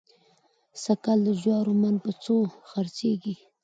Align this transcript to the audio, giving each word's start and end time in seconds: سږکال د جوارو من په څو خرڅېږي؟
سږکال 0.83 1.19
د 1.27 1.29
جوارو 1.41 1.73
من 1.81 1.95
په 2.03 2.11
څو 2.23 2.35
خرڅېږي؟ 2.69 3.33